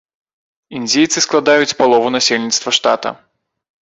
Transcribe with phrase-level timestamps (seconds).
[0.79, 3.09] Індзейцы складаюць палову насельніцтва штата.